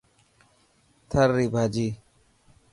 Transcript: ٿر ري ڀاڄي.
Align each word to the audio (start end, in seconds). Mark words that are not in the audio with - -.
ٿر 1.09 1.27
ري 1.35 1.45
ڀاڄي. 1.53 1.87